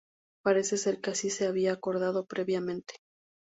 Parece 0.43 0.77
ser 0.77 0.99
que 0.99 1.11
así 1.11 1.29
se 1.29 1.45
había 1.45 1.73
acordado 1.73 2.25
previamente. 2.25 2.95